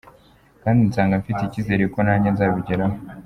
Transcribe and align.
kandi 0.63 0.79
nsanga 0.87 1.19
mfite 1.21 1.41
ikizere 1.45 1.83
ko 1.93 1.99
nanjye 2.05 2.27
nzabigeraho. 2.31 2.95